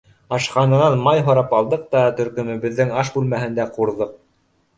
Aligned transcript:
Ашхананан 0.35 0.95
май 1.07 1.21
һорап 1.27 1.53
алдыҡ 1.57 1.83
та, 1.91 2.01
төркөмөбөҙҙөң 2.21 2.95
аш 3.03 3.13
бүлмәһендә 3.19 3.69
ҡурҙыҡ. 3.79 4.19